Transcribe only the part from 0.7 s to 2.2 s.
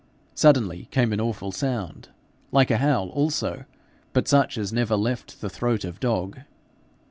came an awful sound